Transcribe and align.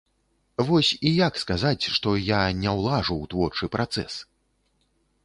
Вось 0.67 0.91
і 1.09 1.11
як 1.17 1.33
сказаць, 1.41 1.89
што 1.97 2.13
я 2.29 2.39
не 2.63 2.73
ўлажу 2.79 3.15
ў 3.19 3.25
творчы 3.35 3.65
працэс? 3.77 4.13